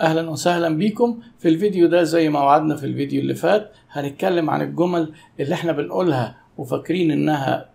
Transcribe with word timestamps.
أهلا 0.00 0.30
وسهلا 0.30 0.68
بيكم. 0.68 1.20
في 1.38 1.48
الفيديو 1.48 1.88
ده 1.88 2.02
زي 2.02 2.28
ما 2.28 2.40
وعدنا 2.40 2.76
في 2.76 2.86
الفيديو 2.86 3.20
اللي 3.20 3.34
فات 3.34 3.72
هنتكلم 3.90 4.50
عن 4.50 4.62
الجمل 4.62 5.12
اللي 5.40 5.54
إحنا 5.54 5.72
بنقولها 5.72 6.36
وفاكرين 6.58 7.10
إنها 7.10 7.70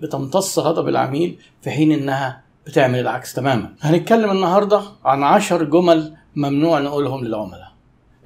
بتمتص 0.00 0.58
غضب 0.58 0.88
العميل 0.88 1.38
في 1.62 1.70
حين 1.70 1.92
إنها 1.92 2.42
بتعمل 2.66 2.98
العكس 2.98 3.34
تماما. 3.34 3.74
هنتكلم 3.80 4.30
النهارده 4.30 4.82
عن 5.04 5.22
عشر 5.22 5.64
جمل 5.64 6.16
ممنوع 6.36 6.80
نقولهم 6.80 7.24
للعملاء. 7.24 7.72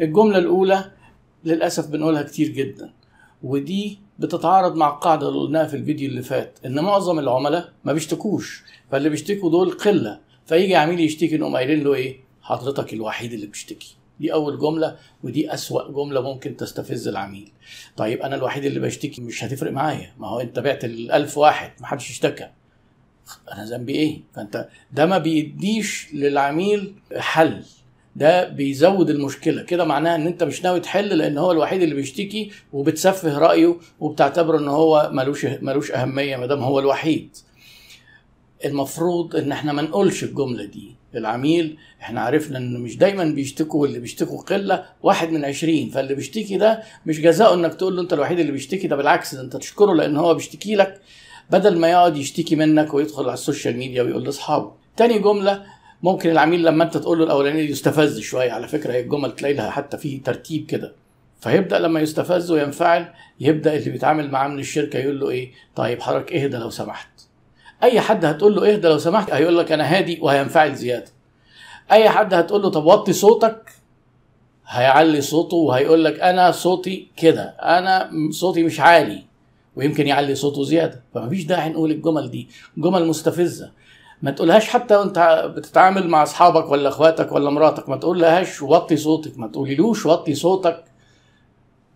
الجملة 0.00 0.38
الأولى 0.38 0.84
للأسف 1.44 1.88
بنقولها 1.90 2.22
كتير 2.22 2.48
جدا 2.48 2.92
ودي 3.42 3.98
بتتعارض 4.18 4.76
مع 4.76 4.88
القاعدة 4.88 5.28
اللي 5.28 5.40
قلناها 5.40 5.66
في 5.66 5.76
الفيديو 5.76 6.08
اللي 6.10 6.22
فات 6.22 6.58
إن 6.66 6.80
معظم 6.84 7.18
العملاء 7.18 7.68
ما 7.84 7.92
بيشتكوش 7.92 8.62
فاللي 8.90 9.08
بيشتكوا 9.08 9.50
دول 9.50 9.70
قلة. 9.70 10.20
فيجي 10.46 10.76
عميل 10.76 11.00
يشتكي 11.00 11.36
نقوم 11.36 11.56
قايلين 11.56 11.84
له 11.84 11.94
إيه؟ 11.94 12.25
حضرتك 12.46 12.92
الوحيد 12.92 13.32
اللي 13.32 13.46
بيشتكي. 13.46 13.96
دي 14.20 14.32
أول 14.32 14.58
جملة 14.58 14.96
ودي 15.22 15.54
أسوأ 15.54 15.92
جملة 15.92 16.20
ممكن 16.20 16.56
تستفز 16.56 17.08
العميل. 17.08 17.50
طيب 17.96 18.22
أنا 18.22 18.36
الوحيد 18.36 18.64
اللي 18.64 18.80
بشتكي 18.80 19.22
مش 19.22 19.44
هتفرق 19.44 19.72
معايا. 19.72 20.12
ما 20.18 20.28
هو 20.28 20.40
أنت 20.40 20.58
بعت 20.58 20.84
الألف 20.84 21.38
واحد 21.38 21.70
محدش 21.80 22.10
اشتكى. 22.10 22.48
أنا 23.52 23.64
ذنبي 23.64 23.92
إيه؟ 23.92 24.20
فأنت 24.34 24.68
ده 24.92 25.06
ما 25.06 25.18
بيديش 25.18 26.08
للعميل 26.14 26.94
حل. 27.16 27.62
ده 28.16 28.48
بيزود 28.48 29.10
المشكلة. 29.10 29.62
كده 29.62 29.84
معناها 29.84 30.14
إن 30.16 30.26
أنت 30.26 30.42
مش 30.42 30.62
ناوي 30.62 30.80
تحل 30.80 31.08
لأن 31.18 31.38
هو 31.38 31.52
الوحيد 31.52 31.82
اللي 31.82 31.94
بيشتكي 31.94 32.50
وبتسفه 32.72 33.38
رأيه 33.38 33.76
وبتعتبره 34.00 34.58
إن 34.58 34.68
هو 34.68 35.10
ملوش 35.12 35.44
ملوش 35.44 35.92
أهمية 35.92 36.36
ما 36.36 36.46
دام 36.46 36.62
هو 36.62 36.78
الوحيد. 36.78 37.36
المفروض 38.66 39.36
إن 39.36 39.52
إحنا 39.52 39.72
ما 39.72 39.82
نقولش 39.82 40.24
الجملة 40.24 40.64
دي. 40.64 40.96
للعميل 41.14 41.76
إحنا 42.00 42.20
عرفنا 42.20 42.58
ان 42.58 42.80
مش 42.80 42.96
دايما 42.96 43.24
بيشتكوا 43.24 43.82
واللي 43.82 43.98
بيشتكوا 43.98 44.42
قلة 44.42 44.84
واحد 45.02 45.30
من 45.30 45.44
عشرين. 45.44 45.90
فاللي 45.90 46.14
بيشتكي 46.14 46.56
ده 46.56 46.82
مش 47.06 47.20
جزاؤه 47.20 47.54
إنك 47.54 47.74
تقول 47.74 47.96
له 47.96 48.02
أنت 48.02 48.12
الوحيد 48.12 48.38
اللي 48.38 48.52
بيشتكي 48.52 48.88
ده 48.88 48.96
بالعكس 48.96 49.34
ده 49.34 49.40
أنت 49.42 49.56
تشكره 49.56 49.92
لأن 49.92 50.16
هو 50.16 50.34
بيشتكي 50.34 50.74
لك 50.74 51.00
بدل 51.50 51.78
ما 51.78 51.88
يقعد 51.88 52.16
يشتكي 52.16 52.56
منك 52.56 52.94
ويدخل 52.94 53.24
على 53.24 53.34
ال 53.34 53.40
social 53.40 53.76
media 53.76 54.02
ويقول 54.02 54.24
لأصحابه. 54.24 54.72
تاني 54.96 55.18
جملة 55.18 55.64
ممكن 56.02 56.30
العميل 56.30 56.64
لما 56.64 56.84
أنت 56.84 56.96
تقول 56.96 57.18
له 57.18 57.24
الاولاني 57.24 57.60
يستفز 57.60 58.20
شوية. 58.20 58.52
على 58.52 58.68
فكرة 58.68 58.92
هي 58.92 59.00
الجمل 59.00 59.36
تلاقي 59.36 59.54
لها 59.54 59.70
حتى 59.70 59.98
في 59.98 60.18
ترتيب 60.18 60.66
كده. 60.66 60.92
فيبدأ 61.40 61.78
لما 61.78 62.00
يستفز 62.00 62.50
وينفعل 62.50 63.12
يبدأ 63.40 63.76
اللي 63.76 63.90
بيتعامل 63.90 64.30
معاه 64.30 64.48
من 64.48 64.58
الشركة 64.58 64.98
يقول 64.98 65.20
له 65.20 65.30
إيه؟ 65.30 65.52
طيب 65.76 66.02
حضرتك 66.02 66.32
اهدى 66.32 66.56
لو 66.56 66.70
سمحت. 66.70 67.08
أي 67.82 68.00
حد 68.00 68.24
هتقول 68.24 68.56
له 68.56 68.72
اهدى 68.72 68.88
لو 68.88 68.98
سمحت 68.98 69.30
هيقول 69.30 69.58
لك 69.58 69.72
أنا 69.72 69.84
هادي 69.84 70.18
وهينفعل 70.22 70.74
زيادة. 70.74 71.10
أي 71.92 72.08
حد 72.08 72.34
هتقول 72.34 72.62
له 72.62 72.68
طب 72.70 72.84
وطي 72.84 73.12
صوتك؟ 73.12 73.72
هيعلي 74.66 75.20
صوته 75.20 75.56
وهيقول 75.56 76.04
لك 76.04 76.20
أنا 76.20 76.50
صوتي 76.50 77.08
كده 77.16 77.42
أنا 77.42 78.10
صوتي 78.30 78.62
مش 78.62 78.80
عالي 78.80 79.22
ويمكن 79.76 80.06
يعلي 80.06 80.34
صوته 80.34 80.64
زيادة. 80.64 81.02
فمفيش 81.14 81.44
داعي 81.44 81.68
نقول 81.68 81.90
الجمل 81.90 82.30
دي 82.30 82.48
جمل 82.76 83.06
مستفزة. 83.06 83.70
ما 84.22 84.30
تقولهاش 84.30 84.68
حتى 84.68 84.96
وأنت 84.96 85.50
بتتعامل 85.56 86.08
مع 86.08 86.22
أصحابك 86.22 86.70
ولا 86.70 86.88
أخواتك 86.88 87.32
ولا 87.32 87.50
مراتك 87.50 87.88
ما 87.88 87.96
تقولهاش 87.96 88.62
وطي 88.62 88.96
صوتك 88.96 89.38
ما 89.38 89.46
تقوليلوش 89.46 90.06
وطي 90.06 90.34
صوتك. 90.34 90.84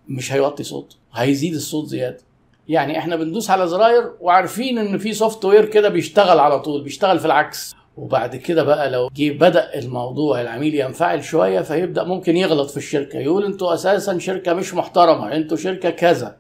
مش 0.09 0.33
هيوطي 0.33 0.63
صوته 0.63 0.97
هيزيد 1.13 1.55
الصوت 1.55 1.87
زيادة. 1.87 2.30
يعني 2.71 2.99
إحنا 2.99 3.17
بندوس 3.17 3.51
على 3.51 3.69
زراير 3.69 4.13
وعارفين 4.21 4.79
ان 4.79 4.99
في 4.99 5.13
software 5.13 5.65
كده 5.65 5.89
بيشتغل 5.89 6.39
على 6.39 6.61
طول 6.61 6.83
بيشتغل 6.83 7.19
في 7.19 7.27
العكس. 7.27 7.75
وبعد 7.97 8.37
كده 8.37 8.63
بقى 8.63 8.91
لو 8.91 9.11
جه 9.17 9.31
بدأ 9.33 9.79
الموضوع 9.79 10.41
العميل 10.41 10.75
ينفعل 10.75 11.25
شوية 11.25 11.61
فيبدأ 11.61 12.05
ممكن 12.05 12.37
يغلط 12.37 12.71
في 12.71 12.77
الشركة 12.77 13.19
يقول 13.19 13.45
أنتوا 13.45 13.75
أساسا 13.75 14.19
شركة 14.19 14.55
مش 14.55 14.75
محترمة 14.75 15.33
أنتوا 15.33 15.57
شركة 15.57 15.91
كذا. 15.91 16.37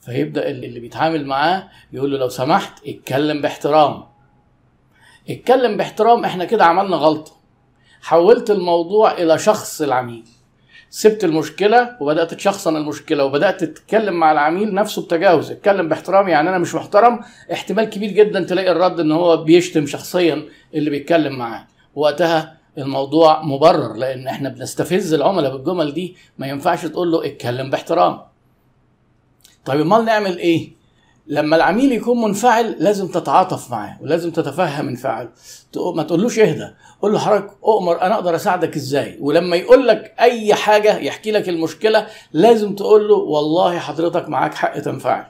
فيبدأ 0.00 0.48
اللي 0.48 0.80
بيتعامل 0.80 1.26
معاه 1.26 1.68
يقول 1.92 2.12
له 2.12 2.18
لو 2.18 2.28
سمحت 2.28 2.88
اتكلم 2.88 3.42
باحترام. 3.42 4.04
اتكلم 5.30 5.76
باحترام 5.76 6.24
إحنا 6.24 6.44
كده 6.44 6.64
عملنا 6.64 6.96
غلطة. 6.96 7.32
حولت 8.02 8.50
الموضوع 8.50 9.12
إلى 9.12 9.38
شخص 9.38 9.82
العميل. 9.82 10.24
سبت 10.96 11.24
المشكلة 11.24 11.96
وبدأت 12.00 12.34
تشخصن 12.34 12.76
المشكلة 12.76 13.24
وبدأت 13.24 13.64
تتكلم 13.64 14.14
مع 14.14 14.32
العميل 14.32 14.74
نفسه 14.74 15.02
بتجاوز 15.02 15.50
اتكلم 15.50 15.88
باحترام 15.88 16.28
يعني 16.28 16.48
أنا 16.48 16.58
مش 16.58 16.74
محترم. 16.74 17.20
احتمال 17.52 17.84
كبير 17.84 18.10
جدا 18.10 18.44
تلاقي 18.44 18.72
الرد 18.72 19.00
إن 19.00 19.12
هو 19.12 19.36
بيشتم 19.36 19.86
شخصيا 19.86 20.42
اللي 20.74 20.90
بيتكلم 20.90 21.38
معاه. 21.38 21.66
وقتها 21.94 22.56
الموضوع 22.78 23.42
مبرر 23.42 23.94
لأن 23.96 24.28
إحنا 24.28 24.48
بنستفز 24.48 25.14
العملاء 25.14 25.56
بالجمل 25.56 25.94
دي. 25.94 26.16
ما 26.38 26.46
ينفعش 26.46 26.86
تقول 26.86 27.10
له 27.12 27.26
اتكلم 27.26 27.70
باحترام. 27.70 28.20
طيب 29.64 29.80
أمال 29.80 30.04
نعمل 30.04 30.38
إيه؟ 30.38 30.72
لما 31.26 31.56
العميل 31.56 31.92
يكون 31.92 32.20
منفعل 32.20 32.76
لازم 32.78 33.08
تتعاطف 33.08 33.70
معاه 33.70 33.98
ولازم 34.02 34.30
تتفهم 34.30 34.88
انفعاله 34.88 35.28
ما 35.94 36.02
تقولوش 36.02 36.38
اهدى 36.38 36.68
قول 37.02 37.12
له 37.12 37.18
حضرتك 37.18 37.50
أؤمر 37.64 38.02
أنا 38.02 38.14
أقدر 38.14 38.34
أساعدك 38.34 38.76
إزاي؟ 38.76 39.18
ولما 39.20 39.56
يقول 39.56 39.88
لك 39.88 40.14
أي 40.20 40.54
حاجة 40.54 40.98
يحكي 40.98 41.30
لك 41.32 41.48
المشكلة 41.48 42.06
لازم 42.32 42.74
تقول 42.74 43.08
له 43.08 43.14
والله 43.14 43.78
حضرتك 43.78 44.28
معاك 44.28 44.54
حق 44.54 44.78
تنفعل. 44.78 45.26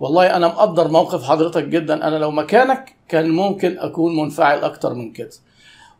والله 0.00 0.36
أنا 0.36 0.48
مقدر 0.48 0.88
موقف 0.88 1.24
حضرتك 1.24 1.64
جدا 1.64 2.08
أنا 2.08 2.16
لو 2.16 2.30
مكانك 2.30 2.96
كان 3.08 3.30
ممكن 3.30 3.78
أكون 3.78 4.16
منفعل 4.16 4.58
أكتر 4.64 4.94
من 4.94 5.12
كده. 5.12 5.30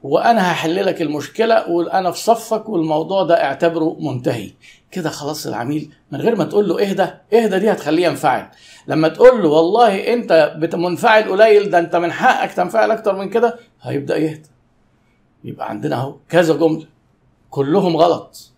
وأنا 0.03 0.53
هحل 0.53 0.87
لك 0.87 1.03
المشكلة 1.03 1.71
وأنا 1.71 2.11
في 2.11 2.19
صفك 2.21 2.69
والموضوع 2.69 3.23
ده 3.23 3.45
اعتبره 3.45 3.97
منتهي. 4.01 4.51
كده 4.91 5.11
خلاص 5.11 5.47
العميل 5.47 5.93
من 6.13 6.21
غير 6.21 6.37
ما 6.37 6.45
تقول 6.45 6.69
له 6.69 6.83
اهدى 6.91 7.03
اهدى 7.33 7.59
دي 7.59 7.73
هتخليه 7.73 8.07
ينفعل. 8.07 8.49
لما 8.87 9.09
تقول 9.09 9.43
له 9.43 9.49
والله 9.49 10.13
انت 10.13 10.57
منفعل 10.75 11.23
قليل 11.31 11.71
ده 11.71 11.79
انت 11.79 11.97
من 11.97 12.13
حقك 12.13 12.53
تنفعل 12.53 12.91
أكتر 12.91 13.17
من 13.17 13.31
كده 13.31 13.59
هيبدأ 13.83 14.17
يهدى. 14.17 14.49
يبقى 15.45 15.69
عندنا 15.71 15.97
اهو 15.97 16.17
كذا 16.29 16.55
جملة 16.57 16.87
كلهم 17.51 17.97
غلط. 17.97 18.51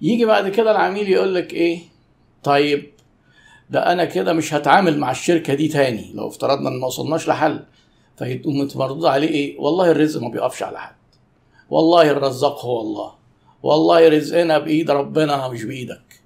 يجي 0.00 0.24
بعد 0.24 0.48
كده 0.48 0.70
العميل 0.70 1.08
يقول 1.08 1.34
لك 1.34 1.52
إيه؟ 1.52 1.80
طيب 2.42 2.92
ده 3.70 3.92
أنا 3.92 4.04
كده 4.04 4.32
مش 4.32 4.54
هتعامل 4.54 4.98
مع 4.98 5.10
الشركة 5.10 5.54
دي 5.54 5.68
تاني 5.68 6.12
لو 6.14 6.28
افترضنا 6.28 6.68
إن 6.68 6.80
ما 6.80 6.86
وصلناش 6.86 7.28
لحل. 7.28 7.64
فيقوم 8.18 8.68
مردود 8.74 9.04
عليه 9.04 9.28
إيه؟ 9.28 9.60
والله 9.60 9.90
الرزق 9.90 10.22
ما 10.22 10.28
بيقفش 10.28 10.62
على 10.62 10.78
حد. 10.80 10.94
والله 11.70 12.10
الرزاق 12.10 12.64
هو 12.64 12.80
الله. 12.80 13.12
والله 13.64 14.08
رزقنا 14.08 14.58
بإيد 14.58 14.90
ربنا 14.90 15.48
مش 15.48 15.64
بإيدك. 15.64 16.20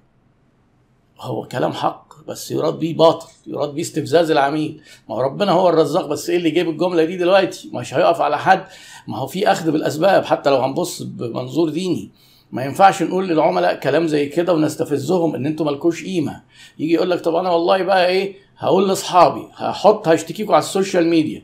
هو 1.19 1.47
كلام 1.47 1.73
حق 1.73 2.13
بس 2.27 2.51
يراد 2.51 2.79
بيه 2.79 2.97
باطل 2.97 3.27
يراد 3.47 3.69
بيه 3.69 3.81
استفزاز 3.81 4.31
العميل. 4.31 4.81
ما 5.09 5.15
هو 5.15 5.21
ربنا 5.21 5.51
هو 5.51 5.69
الرزاق 5.69 6.05
بس 6.05 6.29
إيه 6.29 6.37
اللي 6.37 6.51
جايب 6.51 6.69
الجملة 6.69 7.03
دي 7.03 7.17
دلوقتي؟ 7.17 7.69
مش 7.73 7.93
هيقف 7.93 8.21
على 8.21 8.37
حد. 8.37 8.65
ما 9.07 9.17
هو 9.17 9.27
في 9.27 9.51
أخذ 9.51 9.71
بالأسباب 9.71 10.25
حتى 10.25 10.49
لو 10.49 10.57
هنبص 10.57 11.01
بمنظور 11.01 11.69
ديني. 11.69 12.11
ما 12.51 12.65
ينفعش 12.65 13.03
نقول 13.03 13.27
للعملاء 13.27 13.79
كلام 13.79 14.07
زي 14.07 14.25
كده 14.25 14.53
ونستفزهم 14.53 15.35
إن 15.35 15.45
أنتوا 15.45 15.65
مالكوش 15.65 16.03
قيمة. 16.03 16.41
يجي 16.79 16.93
يقول 16.93 17.09
لك 17.09 17.19
طب 17.21 17.35
أنا 17.35 17.49
والله 17.49 17.83
بقى 17.83 18.07
إيه؟ 18.07 18.35
هقول 18.57 18.87
لأصحابي 18.87 19.47
هحط 19.55 20.07
هشتكيكوا 20.07 20.53
على 20.55 20.63
ال 20.63 20.69
social 20.69 21.07
media. 21.07 21.43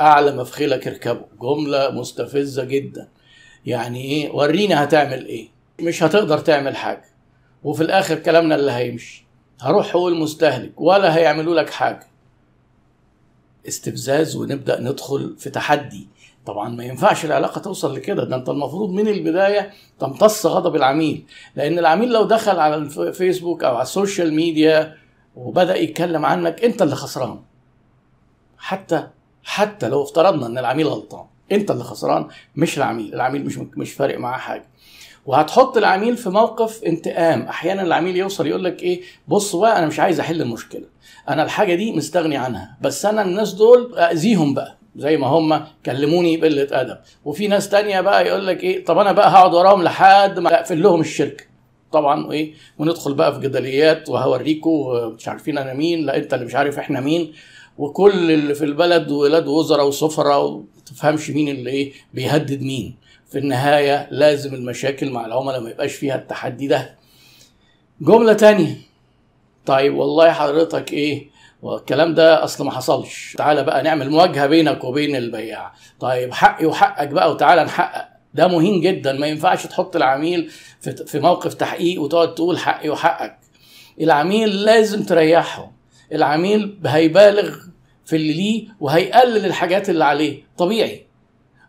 أعلى 0.00 0.36
ما 0.36 0.42
في 0.42 0.55
خيلك 0.55 0.88
اركبه 0.88 1.24
جملة 1.40 1.90
مستفزة 1.90 2.64
جدا. 2.64 3.08
يعني 3.66 4.04
إيه 4.04 4.30
وريني 4.30 4.74
هتعمل 4.74 5.26
إيه. 5.26 5.48
مش 5.80 6.02
هتقدر 6.02 6.38
تعمل 6.38 6.76
حاجة. 6.76 7.04
وفي 7.64 7.82
الآخر 7.82 8.14
كلامنا 8.18 8.54
اللي 8.54 8.72
هيمشي. 8.72 9.26
هروح 9.60 9.88
حقوق 9.88 10.08
المستهلك 10.08 10.80
ولا 10.80 11.16
هيعملوا 11.16 11.54
لك 11.54 11.70
حاجة. 11.70 12.06
استفزاز 13.68 14.36
ونبدأ 14.36 14.80
ندخل 14.80 15.34
في 15.38 15.50
تحدي. 15.50 16.08
طبعا 16.46 16.68
ما 16.68 16.84
ينفعش 16.84 17.24
العلاقة 17.24 17.60
توصل 17.60 17.94
لكده. 17.94 18.24
ده 18.24 18.36
أنت 18.36 18.48
المفروض 18.48 18.90
من 18.90 19.08
البداية 19.08 19.70
تمتص 19.98 20.46
غضب 20.46 20.76
العميل. 20.76 21.24
لأن 21.56 21.78
العميل 21.78 22.12
لو 22.12 22.22
دخل 22.24 22.58
على 22.58 22.76
الفيسبوك 22.76 23.64
أو 23.64 23.74
على 23.74 23.82
ال 23.82 23.89
social 23.89 24.34
media 24.34 24.96
وبدأ 25.36 25.76
يتكلم 25.76 26.26
عنك 26.26 26.64
أنت 26.64 26.82
اللي 26.82 26.96
خسران. 26.96 27.40
حتى 28.58 29.08
حتى 29.44 29.88
لو 29.88 30.02
افترضنا 30.02 30.46
إن 30.46 30.58
العميل 30.58 30.86
غلطان. 30.88 31.26
انت 31.52 31.70
اللي 31.70 31.84
خسران 31.84 32.26
مش 32.56 32.78
العميل. 32.78 33.14
العميل 33.14 33.44
مش 33.44 33.58
مش 33.76 33.92
فارق 33.92 34.18
معاه 34.18 34.38
حاجة. 34.38 34.64
وهتحط 35.26 35.76
العميل 35.76 36.16
في 36.16 36.30
موقف 36.30 36.84
انتقام. 36.86 37.42
أحيانا 37.42 37.82
العميل 37.82 38.16
يوصل 38.16 38.46
يقول 38.46 38.64
لك 38.64 38.82
إيه 38.82 39.00
بص 39.28 39.56
بقى 39.56 39.78
أنا 39.78 39.86
مش 39.86 40.00
عايز 40.00 40.20
أحل 40.20 40.42
المشكلة. 40.42 40.84
أنا 41.28 41.42
الحاجة 41.42 41.74
دي 41.74 41.92
مستغني 41.92 42.36
عنها. 42.36 42.76
بس 42.80 43.06
أنا 43.06 43.22
الناس 43.22 43.52
دول 43.52 43.98
اذيهم 43.98 44.54
بقى 44.54 44.76
زي 44.96 45.16
ما 45.16 45.26
هم 45.26 45.64
كلموني 45.86 46.36
بقلة 46.36 46.68
أدب. 46.70 46.98
وفي 47.24 47.48
ناس 47.48 47.68
تانية 47.68 48.00
بقى 48.00 48.26
يقول 48.26 48.46
لك 48.46 48.62
إيه 48.64 48.84
طب 48.84 48.98
أنا 48.98 49.12
بقى 49.12 49.30
هقعد 49.30 49.54
وراهم 49.54 49.82
لحد 49.82 50.38
ما 50.38 50.54
أقفل 50.54 50.82
لهم 50.82 51.00
الشركة. 51.00 51.44
طبعا 51.92 52.26
وايه 52.26 52.54
وندخل 52.78 53.14
بقى 53.14 53.34
في 53.34 53.40
جدليات 53.40 54.08
وهوريكوا 54.08 55.06
مش 55.08 55.28
عارفين 55.28 55.58
أنا 55.58 55.74
مين 55.74 56.06
لا 56.06 56.16
أنت 56.16 56.34
اللي 56.34 56.44
مش 56.44 56.54
عارف 56.54 56.78
إحنا 56.78 57.00
مين. 57.00 57.32
وكل 57.78 58.30
اللي 58.30 58.54
في 58.54 58.64
البلد 58.64 59.10
ولاد 59.10 59.46
وزراء 59.46 59.88
وسفراء 59.88 60.44
وما 60.44 60.64
تفهمش 60.86 61.30
مين 61.30 61.48
اللي 61.48 61.70
إيه 61.70 61.92
بيهدد 62.14 62.62
مين. 62.62 62.96
في 63.30 63.38
النهاية 63.38 64.08
لازم 64.10 64.54
المشاكل 64.54 65.10
مع 65.10 65.26
العملاء 65.26 65.60
ما 65.60 65.70
يبقاش 65.70 65.92
فيها 65.94 66.14
التحدي 66.14 66.66
ده. 66.66 66.94
جملة 68.00 68.32
تانية. 68.32 68.76
طيب 69.66 69.94
والله 69.96 70.32
حضرتك 70.32 70.92
إيه 70.92 71.28
والكلام 71.62 72.14
ده 72.14 72.44
اصل 72.44 72.64
ما 72.64 72.70
حصلش. 72.70 73.34
تعالى 73.38 73.64
بقى 73.64 73.82
نعمل 73.82 74.10
مواجهة 74.10 74.46
بينك 74.46 74.84
وبين 74.84 75.16
البياع. 75.16 75.72
طيب 76.00 76.32
حقي 76.34 76.66
وحقك 76.66 77.08
بقى 77.08 77.30
وتعالى 77.30 77.64
نحقق. 77.64 78.08
ده 78.34 78.46
مهم 78.48 78.80
جدا. 78.80 79.12
ما 79.12 79.26
ينفعش 79.26 79.66
تحط 79.66 79.96
العميل 79.96 80.50
في 81.06 81.20
موقف 81.20 81.54
تحقيق 81.54 82.00
وتقعد 82.02 82.34
تقول 82.34 82.58
حقي 82.58 82.88
وحقك. 82.88 83.38
العميل 84.00 84.48
لازم 84.64 85.02
تريحه. 85.02 85.73
العميل 86.12 86.78
هيبالغ 86.86 87.56
في 88.04 88.16
اللي 88.16 88.32
ليه 88.32 88.68
وهيقلل 88.80 89.46
الحاجات 89.46 89.90
اللي 89.90 90.04
عليه 90.04 90.42
طبيعي. 90.58 91.06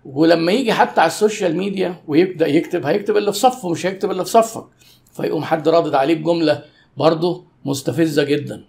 ولما 0.06 0.52
يجي 0.52 0.74
حتى 0.74 1.02
على 1.02 1.08
السوشيال 1.08 1.58
ميديا 1.58 2.04
ويبدأ 2.08 2.48
يكتب 2.48 2.86
هيكتب 2.86 3.18
اللي 3.18 3.32
في 3.34 3.40
صفه 3.40 3.70
مش 3.70 3.86
هيكتب 3.86 4.12
اللي 4.12 4.26
في 4.26 4.32
صفك. 4.32 4.66
فيقوم 5.14 5.44
حد 5.44 5.68
رادد 5.68 5.94
عليه 5.96 6.16
بجملة 6.16 6.64
برضه 6.98 7.46
مستفزة 7.66 8.24
جدا. 8.24 8.66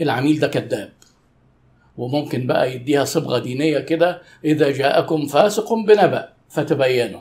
العميل 0.00 0.40
ده 0.40 0.48
كذاب. 0.48 0.92
وممكن 1.96 2.46
بقى 2.46 2.74
يديها 2.74 3.04
صبغة 3.04 3.38
دينية 3.38 3.78
كده 3.78 4.22
إذا 4.44 4.70
جاءكم 4.70 5.26
فاسق 5.26 5.72
بنبأ 5.72 6.28
فتبينوا 6.48 7.20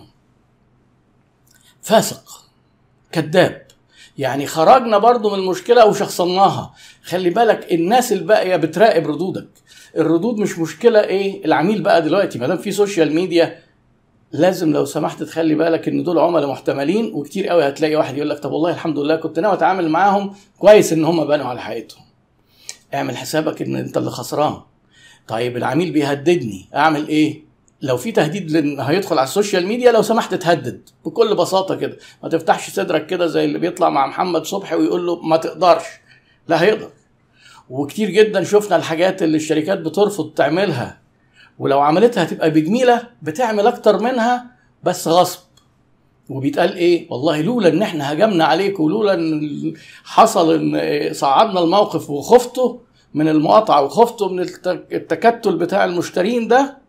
فاسق. 1.82 2.44
كذاب. 3.12 3.62
يعني 4.18 4.45
خرجنا 4.48 4.98
برضو 4.98 5.30
من 5.30 5.39
المشكلة 5.39 5.86
وشخصناها. 5.86 6.74
خلي 7.04 7.30
بالك 7.30 7.74
الناس 7.74 8.13
الباقية 8.13 8.56
بتراقب 8.56 9.07
ردودك. 9.07 9.48
الردود 9.98 10.38
مش 10.38 10.60
مشكلة 10.60 11.00
إيه؟ 11.04 11.45
العميل 11.45 11.81
بقى 11.81 12.01
دلوقتي 12.01 12.39
ما 12.39 12.48
دام 12.48 12.57
في 12.57 12.71
social 12.72 13.16
media 13.16 13.60
لازم 14.31 14.74
لو 14.74 14.86
سمحت 14.86 15.24
تخلي 15.24 15.56
بالك 15.56 15.88
إن 15.88 16.04
دول 16.04 16.19
عملاء 16.19 16.50
محتملين 16.50 17.12
وكتير 17.13 17.48
قوي 17.48 17.68
هتلاقي 17.68 17.95
واحد 17.95 18.18
يقول 18.18 18.30
لك 18.30 18.39
طب 18.39 18.51
والله 18.51 18.69
الحمد 18.71 19.00
لله 19.00 19.15
كنت 19.15 19.39
ناوي 19.39 19.54
أتعامل 19.54 19.89
معاهم 19.89 20.36
كويس 20.59 20.94
إن 20.94 21.06
هم 21.06 21.25
بانوا 21.25 21.45
على 21.45 21.62
حقيقتهم. 21.62 22.04
اعمل 22.94 23.18
حسابك 23.18 23.62
إن 23.62 23.75
أنت 23.75 23.98
اللي 23.98 24.12
خسران. 24.12 24.62
طيب 25.27 25.57
العميل 25.57 25.92
بيهددني 25.92 26.69
أعمل 26.75 27.07
إيه؟ 27.07 27.53
لو 27.83 27.97
في 27.97 28.12
تهديد 28.12 28.51
لأن 28.51 28.80
هيدخل 28.80 29.18
على 29.18 29.24
ال 29.28 29.33
social 29.33 29.68
media 29.68 29.92
لو 29.91 30.01
سمحت 30.01 30.33
تهدى 30.36 30.90
بكل 31.06 31.35
بساطة 31.35 31.75
كده. 31.75 31.97
ما 32.24 32.30
تفتحش 32.30 32.69
صدرك 32.69 33.06
كده 33.06 33.27
زي 33.27 33.45
اللي 33.45 33.59
بيطلع 33.59 33.89
مع 33.89 34.07
محمد 34.07 34.45
صبحي 34.45 34.75
ويقول 34.75 35.06
له 35.06 35.15
ما 35.21 35.38
تقدرش. 35.38 35.83
لا 36.47 36.62
هيقدر. 36.63 36.89
وكتير 37.69 38.09
جدا 38.09 38.44
شفنا 38.44 38.75
الحاجات 38.75 39.24
اللي 39.24 39.38
الشركات 39.38 39.80
بترفض 39.80 40.30
تعملها. 40.33 41.00
ولو 41.59 41.80
عملتها 41.80 42.24
تبقى 42.24 42.50
بجميلة 42.51 43.01
بتعمل 43.21 43.68
أكتر 43.68 44.00
منها 44.00 44.45
بس 44.83 45.07
غصب. 45.07 45.39
وبيتقال 46.30 46.75
إيه؟ 46.75 47.07
والله 47.12 47.41
لولا 47.41 47.68
إن 47.69 47.81
إحنا 47.81 48.13
هجمنا 48.13 48.45
عليك 48.45 48.80
ولولا 48.80 49.13
إن 49.13 49.74
حصل 50.03 50.53
إن 50.75 51.13
صعدنا 51.13 51.59
الموقف 51.59 52.09
وخفته 52.09 52.80
من 53.13 53.27
المقاطعة 53.27 53.83
وخفته 53.83 54.30
من 54.30 54.39
التكتل 54.91 55.56
بتاع 55.57 55.85
المشترين 55.85 56.47
ده 56.47 56.82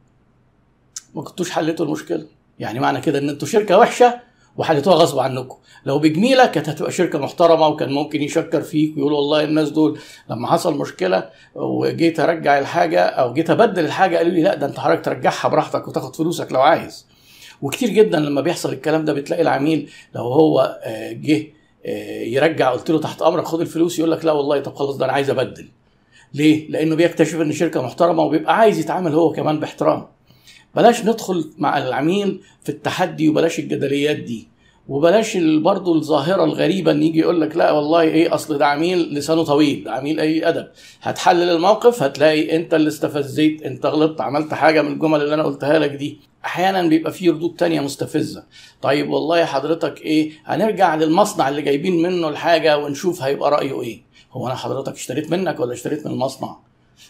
ما 1.14 1.22
كنتوش 1.22 1.50
حليتوا 1.50 1.86
المشكلة. 1.86 2.26
يعني 2.58 2.80
معنى 2.80 3.00
كده 3.00 3.18
إن 3.18 3.28
أنتوا 3.28 3.48
شركة 3.48 3.78
وحشة 3.78 4.14
وحليتوها 4.56 4.96
غصب 4.96 5.18
عنكم. 5.18 5.56
لو 5.86 5.98
بجميلة 5.98 6.46
كانت 6.46 6.68
هتبقى 6.68 6.92
شركة 6.92 7.18
محترمة 7.18 7.66
وكان 7.66 7.92
ممكن 7.92 8.22
يشكر 8.22 8.60
فيك 8.62 8.96
ويقول 8.96 9.12
والله 9.12 9.44
الناس 9.44 9.70
دول 9.70 9.98
لما 10.30 10.46
حصل 10.48 10.78
مشكلة 10.78 11.30
وجيت 11.54 12.20
أرجع 12.20 12.58
الحاجة 12.58 13.00
أو 13.00 13.32
جيت 13.32 13.50
أبدل 13.50 13.84
الحاجة 13.84 14.16
قالوا 14.16 14.32
لي 14.32 14.42
لا 14.42 14.54
ده 14.54 14.66
أنت 14.66 14.80
حضرتك 14.80 15.04
ترجعها 15.04 15.48
براحتك 15.48 15.88
وتاخد 15.88 16.16
فلوسك 16.16 16.52
لو 16.52 16.60
عايز. 16.60 17.06
وكتير 17.62 17.88
جدا 17.90 18.18
لما 18.20 18.40
بيحصل 18.40 18.72
الكلام 18.72 19.04
ده 19.04 19.12
بتلاقي 19.12 19.42
العميل 19.42 19.90
لو 20.14 20.22
هو 20.22 20.80
جه 21.12 21.46
يرجع 22.26 22.70
قلت 22.72 22.90
له 22.90 23.00
تحت 23.00 23.22
أمرك 23.22 23.44
خد 23.44 23.60
الفلوس 23.60 23.98
يقول 23.98 24.10
لك 24.10 24.24
لا 24.24 24.32
والله 24.32 24.60
طب 24.60 24.74
خلاص 24.74 24.96
ده 24.96 25.04
أنا 25.04 25.12
عايز 25.12 25.30
أبدل. 25.30 25.68
ليه؟ 26.34 26.70
لأنه 26.70 26.96
بيكتشف 26.96 27.40
إن 27.40 27.52
شركة 27.52 27.82
محترمة 27.82 28.22
وبيبقى 28.22 28.56
عايز 28.58 28.78
يتعامل 28.78 29.12
هو 29.14 29.32
كمان 29.32 29.60
باحترام. 29.60 30.06
بلاش 30.76 31.04
ندخل 31.04 31.50
مع 31.58 31.78
العميل 31.78 32.40
في 32.62 32.68
التحدي 32.68 33.28
وبلاش 33.28 33.58
الجدليات 33.58 34.16
دي. 34.16 34.48
وبلاش 34.88 35.36
برضه 35.36 35.94
الظاهرة 35.94 36.44
الغريبة 36.44 36.90
إن 36.90 37.02
يجي 37.02 37.18
يقول 37.18 37.40
لك 37.40 37.56
لا 37.56 37.70
والله 37.72 38.00
إيه 38.02 38.34
أصل 38.34 38.58
ده 38.58 38.66
عميل 38.66 39.14
لسانه 39.14 39.44
طويل 39.44 39.84
ده 39.84 39.92
عميل 39.92 40.20
أي 40.20 40.48
أدب. 40.48 40.68
هتحلل 41.02 41.50
الموقف 41.50 42.02
هتلاقي 42.02 42.56
أنت 42.56 42.74
اللي 42.74 42.88
استفزيت 42.88 43.62
أنت 43.62 43.86
غلطت 43.86 44.20
عملت 44.20 44.54
حاجة 44.54 44.82
من 44.82 44.92
الجمل 44.92 45.22
اللي 45.22 45.34
أنا 45.34 45.42
قلتها 45.42 45.78
لك 45.78 45.90
دي. 45.90 46.18
أحيانا 46.44 46.82
بيبقى 46.82 47.12
فيه 47.12 47.30
ردود 47.30 47.56
تانية 47.56 47.80
مستفزة. 47.80 48.44
طيب 48.82 49.10
والله 49.10 49.44
حضرتك 49.44 50.00
إيه 50.02 50.30
هنرجع 50.44 50.94
للمصنع 50.94 51.48
اللي 51.48 51.62
جايبين 51.62 52.02
منه 52.02 52.28
الحاجة 52.28 52.78
ونشوف 52.78 53.22
هيبقى 53.22 53.50
رأيه 53.50 53.82
إيه. 53.82 54.02
هو 54.32 54.46
أنا 54.46 54.54
حضرتك 54.54 54.92
اشتريت 54.92 55.30
منك 55.30 55.60
ولا 55.60 55.72
اشتريت 55.72 56.06
من 56.06 56.12
المصنع؟ 56.12 56.56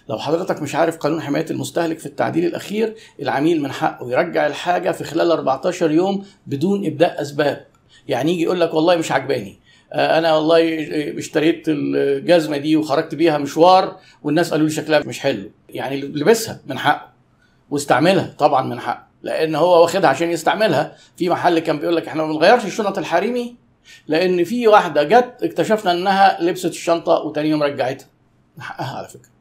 لو 0.09 0.19
حضرتك 0.19 0.63
مش 0.63 0.75
عارف 0.75 0.97
قانون 0.97 1.23
حماية 1.23 1.47
المستهلك 1.51 1.99
في 1.99 2.07
التعديل 2.07 2.45
الأخير 2.47 2.95
العميل 3.23 3.63
من 3.63 3.73
حقه 3.73 4.11
يرجع 4.11 4.47
الحاجة 4.47 4.91
في 4.91 5.05
خلال 5.05 5.31
14 5.31 5.91
يوم 5.91 6.27
بدون 6.47 6.87
إبداء 6.87 7.23
أسباب. 7.23 7.67
يعني 8.09 8.33
يجي 8.33 8.43
يقول 8.43 8.61
لك 8.61 8.75
والله 8.75 8.97
مش 8.97 9.13
عجباني. 9.13 9.61
أنا 9.93 10.35
والله 10.35 10.61
اشتريت 11.19 11.65
الجزمة 11.69 12.57
دي 12.57 12.77
وخرجت 12.77 13.15
بيها 13.15 13.39
مشوار 13.39 13.97
والناس 14.23 14.51
قالوا 14.51 14.67
لي 14.67 14.73
شكلها 14.73 14.99
مش 14.99 15.21
حلو. 15.21 15.51
يعني 15.69 16.01
لبسها 16.01 16.61
من 16.67 16.79
حقه 16.79 17.09
واستعملها 17.71 18.35
طبعا 18.39 18.63
من 18.67 18.81
حقه 18.81 19.07
لأن 19.23 19.55
هو 19.55 19.83
واخدها 19.83 20.11
عشان 20.11 20.31
يستعملها. 20.31 20.97
في 21.17 21.29
محل 21.29 21.59
كان 21.59 21.79
بيقول 21.79 21.97
لك 21.97 22.09
إحنا 22.09 22.23
ما 22.23 22.33
بنغيرش 22.33 22.65
الشنط 22.65 22.99
الحريمي 22.99 23.57
لأن 24.09 24.45
في 24.45 24.69
واحدة 24.69 25.03
جت 25.03 25.35
اكتشفنا 25.43 25.93
إنها 25.93 26.43
لبست 26.43 26.65
الشنطة 26.65 27.13
وتاني 27.13 27.49
يوم 27.49 27.63
رجعتها. 27.63 28.07
من 28.57 28.63
حقها 28.63 28.97
على 28.97 29.09
فكرة. 29.09 29.34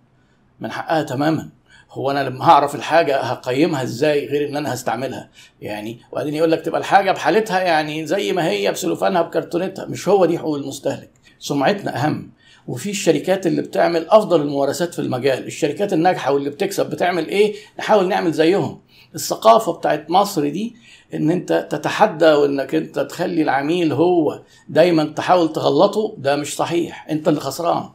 من 0.59 0.71
حقها 0.71 1.03
تماما. 1.03 1.49
هو 1.91 2.11
أنا 2.11 2.29
لما 2.29 2.45
هعرف 2.45 2.75
الحاجة 2.75 3.17
هقيمها 3.21 3.83
إزاي 3.83 4.25
غير 4.27 4.49
إن 4.49 4.55
أنا 4.57 4.73
هستعملها؟ 4.73 5.29
يعني 5.61 5.99
وبعدين 6.11 6.33
يقول 6.35 6.51
لك 6.51 6.61
تبقى 6.65 6.79
الحاجة 6.79 7.11
بحالتها 7.11 7.59
يعني 7.61 8.05
زي 8.05 8.33
ما 8.33 8.47
هي 8.49 8.71
بسلوفانها 8.71 9.21
بكرتونتها. 9.21 9.85
مش 9.85 10.07
هو 10.09 10.25
دي 10.25 10.39
حقوق 10.39 10.55
المستهلك. 10.55 11.09
سمعتنا 11.39 12.05
أهم. 12.05 12.31
وفي 12.67 12.89
الشركات 12.89 13.47
اللي 13.47 13.61
بتعمل 13.61 14.07
أفضل 14.09 14.41
الممارسات 14.41 14.93
في 14.93 14.99
المجال. 14.99 15.45
الشركات 15.45 15.93
الناجحة 15.93 16.31
واللي 16.31 16.49
بتكسب 16.49 16.89
بتعمل 16.89 17.27
إيه؟ 17.27 17.55
نحاول 17.79 18.07
نعمل 18.07 18.31
زيهم. 18.31 18.79
الثقافة 19.15 19.73
بتاعت 19.73 20.09
مصر 20.09 20.49
دي 20.49 20.75
إن 21.13 21.31
أنت 21.31 21.67
تتحدى 21.71 22.25
وإنك 22.33 22.75
أنت 22.75 22.99
تخلي 22.99 23.41
العميل 23.41 23.93
هو 23.93 24.41
دايما 24.69 25.03
تحاول 25.03 25.53
تغلطه 25.53 26.13
ده 26.17 26.35
مش 26.35 26.55
صحيح. 26.55 27.07
أنت 27.09 27.27
اللي 27.27 27.39
خسران. 27.39 27.89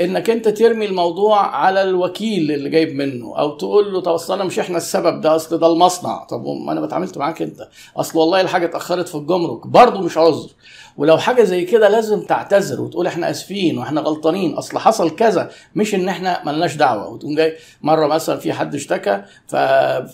إنك 0.00 0.30
أنت 0.30 0.48
ترمي 0.48 0.86
الموضوع 0.86 1.46
على 1.56 1.82
الوكيل 1.82 2.52
اللي 2.52 2.68
جايب 2.70 2.94
منه 2.94 3.38
أو 3.38 3.56
تقول 3.56 3.92
له 3.92 4.00
طب 4.00 4.12
أصل 4.12 4.34
أنا 4.34 4.44
مش 4.44 4.58
إحنا 4.58 4.76
السبب 4.76 5.20
ده 5.20 5.36
أصل 5.36 5.58
ده 5.58 5.66
المصنع. 5.66 6.24
طب 6.24 6.44
ما 6.46 6.72
أنا 6.72 6.84
اتعاملت 6.84 7.18
معاك 7.18 7.42
أنت. 7.42 7.68
أصل 7.96 8.18
والله 8.18 8.40
الحاجة 8.40 8.66
اتأخرت 8.66 9.08
في 9.08 9.14
الجمرك 9.14 9.66
برضه 9.66 10.00
مش 10.00 10.18
عذر. 10.18 10.48
ولو 10.96 11.18
حاجة 11.18 11.42
زي 11.42 11.64
كده 11.64 11.88
لازم 11.88 12.20
تعتذر 12.20 12.80
وتقول 12.80 13.06
إحنا 13.06 13.30
آسفين 13.30 13.78
وإحنا 13.78 14.00
غلطانين. 14.00 14.54
أصل 14.54 14.78
حصل 14.78 15.10
كذا 15.10 15.50
مش 15.74 15.94
إن 15.94 16.08
إحنا 16.08 16.42
ملناش 16.46 16.76
دعوة. 16.76 17.08
وتقوم 17.08 17.34
جاي 17.34 17.56
مرة 17.82 18.06
مثلا 18.06 18.36
في 18.36 18.52
حد 18.52 18.74
اشتكى 18.74 19.22
ف... 19.46 19.56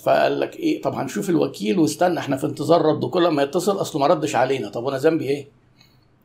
فقال 0.03 0.41
لك 0.41 0.57
إيه 0.57 0.83
طب 0.83 0.95
هنشوف 0.95 1.31
الوكيل 1.31 1.79
واستنى 1.79 2.19
إحنا 2.19 2.37
في 2.37 2.47
انتظار 2.47 2.83
رد. 2.83 3.05
كل 3.05 3.29
ما 3.29 3.43
يتصل 3.43 3.81
أصله 3.81 4.01
ما 4.01 4.07
ردش 4.07 4.37
علينا. 4.37 4.69
طب 4.69 4.85
وأنا 4.85 4.99
ذنبي 4.99 5.29
إيه؟ 5.29 5.58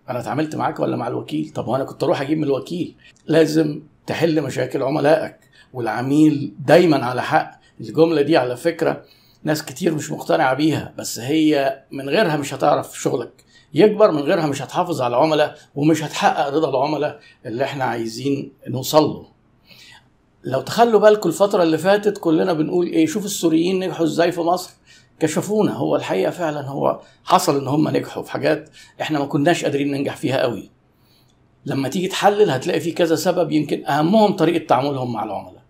أنا 0.10 0.20
اتعاملت 0.20 0.56
معاك 0.56 0.80
ولا 0.80 0.96
مع 0.98 1.08
الوكيل؟ 1.08 1.50
طب 1.50 1.68
وأنا 1.68 1.84
كنت 1.84 2.04
أروح 2.04 2.22
أجيب 2.22 2.38
من 2.38 2.44
الوكيل. 2.44 2.96
لازم 3.28 3.82
تحل 4.08 4.42
مشاكل 4.42 4.84
عملائك 4.84 5.40
والعميل 5.74 6.54
دايما 6.60 7.06
على 7.06 7.24
حق. 7.24 7.60
الجملة 7.82 8.22
دي 8.22 8.38
على 8.38 8.58
فكرة 8.58 9.04
ناس 9.44 9.66
كتير 9.66 9.94
مش 9.96 10.12
مقتنعة 10.12 10.54
بيها 10.54 10.94
بس 10.98 11.20
هي 11.20 11.80
من 11.92 12.10
غيرها 12.10 12.38
مش 12.38 12.54
هتعرف 12.54 13.00
شغلك. 13.00 13.32
يكبر 13.74 14.12
من 14.12 14.22
غيرها 14.22 14.48
مش 14.48 14.62
هتحافظ 14.62 15.02
على 15.02 15.16
العملاء 15.18 15.58
ومش 15.76 16.04
هتحقق 16.04 16.50
رضا 16.50 16.70
العملاء 16.70 17.20
اللي 17.46 17.64
إحنا 17.64 17.84
عايزين 17.84 18.52
نوصل 18.68 19.04
له. 19.04 19.26
لو 20.44 20.62
تخلوا 20.62 21.00
بالكم 21.00 21.30
الفترة 21.30 21.64
اللي 21.64 21.78
فاتت 21.78 22.18
كلنا 22.18 22.54
بنقول 22.54 22.88
إيه؟ 22.88 23.06
شوف 23.06 23.26
السوريين 23.26 23.80
نجحوا 23.80 24.06
إزاي 24.06 24.32
في 24.32 24.42
مصر. 24.42 24.72
كشفونا. 25.20 25.74
هو 25.74 25.96
الحقيقة 25.96 26.32
فعلا 26.32 26.68
هو 26.68 27.00
حصل 27.24 27.62
إن 27.62 27.68
هم 27.68 27.90
نجحوا 27.90 28.24
في 28.24 28.32
حاجات 28.32 28.70
إحنا 29.02 29.20
ما 29.20 29.26
كناش 29.26 29.64
قادرين 29.64 29.92
ننجح 29.92 30.18
فيها 30.18 30.42
قوي. 30.42 30.70
لما 31.66 31.90
تيجي 31.90 32.08
تحلل 32.08 32.50
هتلاقي 32.50 32.80
في 32.80 32.92
كذا 32.92 33.16
سبب 33.16 33.52
يمكن 33.52 33.86
أهمهم 33.86 34.36
طريقة 34.36 34.66
تعاملهم 34.66 35.14
مع 35.14 35.24
العملاء. 35.24 35.64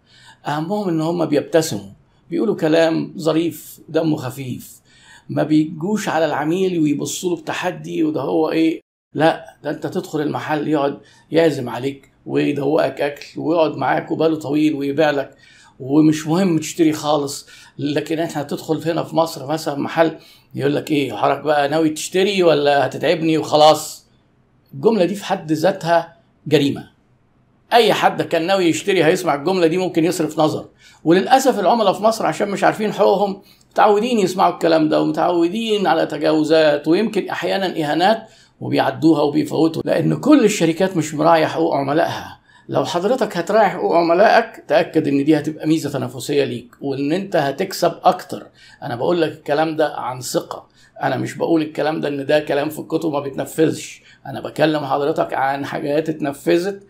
أهمهم 0.47 0.89
إن 0.89 1.01
هم 1.01 1.25
بيبتسموا 1.25 1.91
بيقولوا 2.29 2.55
كلام 2.55 3.13
ظريف 3.17 3.79
دمه 3.89 4.15
خفيف 4.17 4.81
ما 5.29 5.43
بيجوش 5.43 6.09
على 6.09 6.25
العميل 6.25 6.79
ويبصوا 6.79 7.35
له 7.35 7.41
بتحدي 7.41 8.03
وده 8.03 8.21
هو 8.21 8.51
إيه. 8.51 8.81
لا 9.13 9.57
ده 9.63 9.69
أنت 9.69 9.87
تدخل 9.87 10.21
المحل 10.21 10.67
يقعد 10.67 10.99
يعزم 11.31 11.69
عليك 11.69 12.11
ويدوقك 12.25 13.01
أكل 13.01 13.25
ويقعد 13.39 13.77
معاك 13.77 14.11
وباله 14.11 14.35
طويل 14.35 14.73
ويبيع 14.75 15.11
لك. 15.11 15.35
ومش 15.83 16.27
مهم 16.27 16.57
تشتري 16.57 16.93
خالص 16.93 17.47
لكن 17.79 18.19
إحنا 18.19 18.41
هتدخل 18.41 18.81
هنا 18.89 19.03
في 19.03 19.15
مصر 19.15 19.45
مثلا 19.47 19.75
محل 19.75 20.17
يقول 20.55 20.75
لك 20.75 20.91
إيه 20.91 21.13
حضرتك 21.13 21.41
بقى 21.43 21.69
ناوي 21.69 21.89
تشتري 21.89 22.43
ولا 22.43 22.85
هتتعبني 22.85 23.37
وخلاص؟ 23.37 24.05
الجملة 24.73 25.05
دي 25.05 25.15
في 25.15 25.25
حد 25.25 25.51
ذاتها 25.51 26.13
جريمة. 26.47 26.89
أي 27.73 27.93
حد 27.93 28.21
كان 28.21 28.47
ناوي 28.47 28.65
يشتري 28.65 29.03
هيسمع 29.05 29.35
الجملة 29.35 29.67
دي 29.67 29.77
ممكن 29.77 30.05
يصرف 30.05 30.39
نظر. 30.39 30.65
وللأسف 31.03 31.59
العملاء 31.59 31.93
في 31.93 32.03
مصر 32.03 32.25
عشان 32.25 32.49
مش 32.49 32.63
عارفين 32.63 32.93
حقوقهم 32.93 33.41
متعودين 33.71 34.19
يسمعوا 34.19 34.53
الكلام 34.53 34.89
ده 34.89 35.01
ومتعودين 35.01 35.87
على 35.87 36.05
تجاوزات 36.05 36.87
ويمكن 36.87 37.29
أحيانا 37.29 37.65
إهانات 37.65 38.27
وبيعدوها 38.61 39.21
وبيفوتوا 39.21 39.81
لأن 39.85 40.19
كل 40.19 40.45
الشركات 40.45 40.97
مش 40.97 41.13
مراعية 41.13 41.45
حقوق 41.45 41.75
عملائها. 41.75 42.39
لو 42.69 42.85
حضرتك 42.85 43.37
هتراعي 43.37 43.69
حقوق 43.69 43.95
عملائك 43.95 44.63
تأكد 44.67 45.07
إن 45.07 45.25
دي 45.25 45.39
هتبقى 45.39 45.67
ميزة 45.67 45.89
تنافسية 45.89 46.43
ليك 46.43 46.75
وإن 46.81 47.11
أنت 47.11 47.35
هتكسب 47.35 47.93
أكتر. 48.03 48.47
أنا 48.83 48.95
بقول 48.95 49.21
لك 49.21 49.31
الكلام 49.31 49.75
ده 49.75 49.95
عن 49.95 50.21
ثقة. 50.21 50.67
أنا 51.03 51.17
مش 51.17 51.37
بقول 51.37 51.61
الكلام 51.61 52.01
ده 52.01 52.07
إن 52.07 52.25
ده 52.25 52.39
كلام 52.39 52.69
في 52.69 52.79
الكتب 52.79 53.11
ما 53.11 53.19
بيتنفذش. 53.19 54.01
أنا 54.25 54.41
بكلم 54.41 54.85
حضرتك 54.85 55.33
عن 55.33 55.65
حاجات 55.65 56.09
اتنفذت 56.09 56.83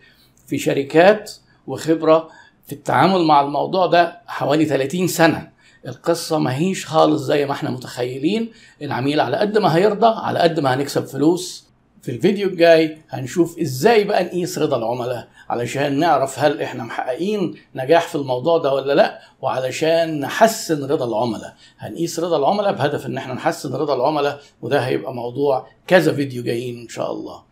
في 0.46 0.58
شركات 0.58 1.32
وخبرة 1.66 2.28
في 2.66 2.72
التعامل 2.72 3.24
مع 3.24 3.40
الموضوع 3.40 3.86
ده 3.86 4.20
حوالي 4.26 4.64
30 4.64 5.06
سنة. 5.08 5.48
القصة 5.86 6.38
ما 6.38 6.56
هيش 6.56 6.86
خالص 6.86 7.22
زي 7.22 7.46
ما 7.46 7.52
إحنا 7.52 7.70
متخيلين. 7.70 8.52
العميل 8.82 9.20
على 9.20 9.36
قد 9.36 9.58
ما 9.58 9.76
هيرضى 9.76 10.06
على 10.20 10.38
قد 10.38 10.60
ما 10.60 10.74
هنكسب 10.74 11.04
فلوس. 11.04 11.64
في 12.04 12.10
الفيديو 12.10 12.48
الجاي 12.48 12.98
هنشوف 13.10 13.58
إزاي 13.58 14.04
بقى 14.04 14.24
نقيس 14.24 14.58
رضا 14.58 14.76
العملاء. 14.76 15.28
علشان 15.48 15.98
نعرف 15.98 16.38
هل 16.38 16.62
إحنا 16.62 16.84
محققين 16.84 17.54
نجاح 17.74 18.08
في 18.08 18.14
الموضوع 18.14 18.58
ده 18.58 18.74
ولا 18.74 18.92
لأ 18.92 19.20
وعلشان 19.42 20.20
نحسن 20.20 20.84
رضا 20.90 21.06
العملاء. 21.06 21.54
هنقيس 21.78 22.20
رضا 22.20 22.36
العملاء 22.36 22.72
بهدف 22.72 23.06
إن 23.06 23.16
إحنا 23.16 23.34
نحسن 23.34 23.74
رضا 23.74 23.94
العملاء 23.94 24.40
وده 24.62 24.80
هيبقى 24.80 25.14
موضوع 25.14 25.68
كذا 25.86 26.12
فيديو 26.14 26.42
جايين 26.42 26.80
إن 26.80 26.88
شاء 26.88 27.12
الله. 27.12 27.42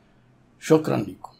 شكرا 0.61 0.97
لكم 0.97 1.33